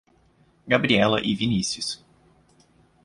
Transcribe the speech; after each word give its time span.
Gabriela 0.67 1.21
e 1.21 1.35
Vinícius 1.35 2.03